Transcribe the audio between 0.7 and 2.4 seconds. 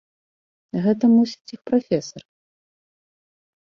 Гэта, мусіць, іх прафесар?